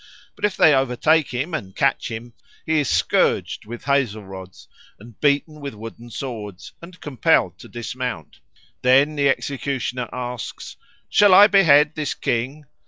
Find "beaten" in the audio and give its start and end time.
5.21-5.59